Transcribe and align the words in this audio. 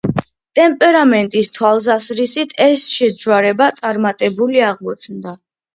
ტემპერამენტის 0.59 1.51
თვალსაზრისით 1.59 2.57
ეს 2.67 2.89
შეჯვარება 2.97 3.73
წარმატებული 3.83 4.71
აღმოჩნდა. 4.73 5.41